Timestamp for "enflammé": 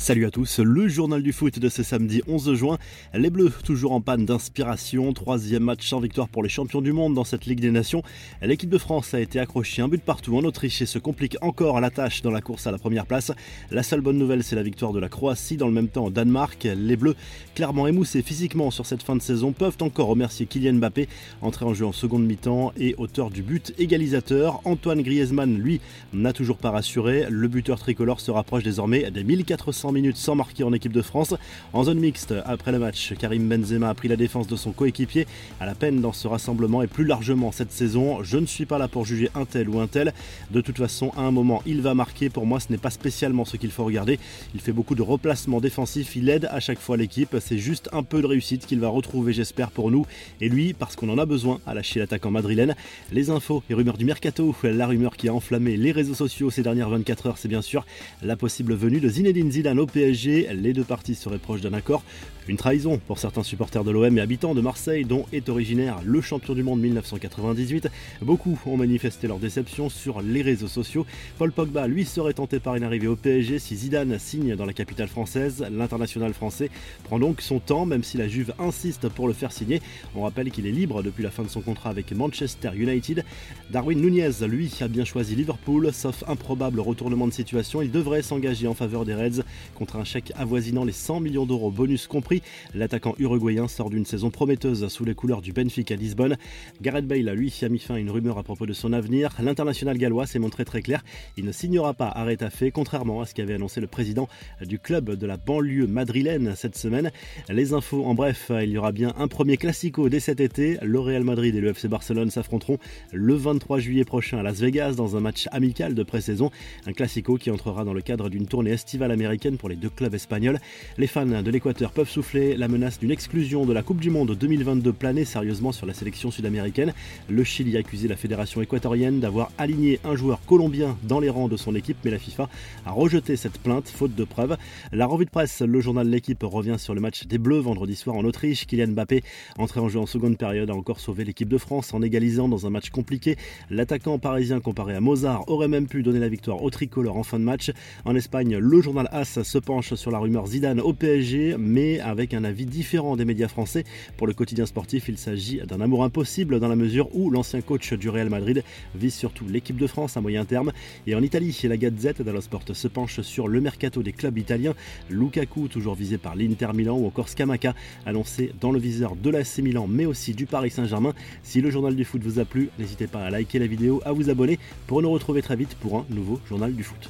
55.34-55.76